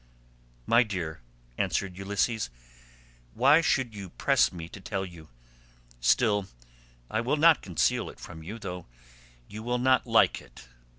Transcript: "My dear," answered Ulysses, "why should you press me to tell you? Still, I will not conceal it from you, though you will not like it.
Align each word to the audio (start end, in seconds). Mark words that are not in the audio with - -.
"My 0.65 0.81
dear," 0.81 1.21
answered 1.59 1.95
Ulysses, 1.95 2.49
"why 3.35 3.61
should 3.61 3.93
you 3.93 4.09
press 4.09 4.51
me 4.51 4.67
to 4.69 4.81
tell 4.81 5.05
you? 5.05 5.29
Still, 5.99 6.47
I 7.11 7.21
will 7.21 7.37
not 7.37 7.61
conceal 7.61 8.09
it 8.09 8.19
from 8.19 8.41
you, 8.41 8.57
though 8.57 8.87
you 9.47 9.61
will 9.61 9.77
not 9.77 10.07
like 10.07 10.41
it. 10.41 10.65